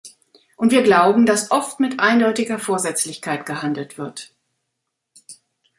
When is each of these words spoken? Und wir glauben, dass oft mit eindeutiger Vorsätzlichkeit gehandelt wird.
Und 0.57 0.71
wir 0.71 0.81
glauben, 0.81 1.27
dass 1.27 1.51
oft 1.51 1.79
mit 1.79 1.99
eindeutiger 1.99 2.57
Vorsätzlichkeit 2.57 3.45
gehandelt 3.45 3.99
wird. 3.99 4.33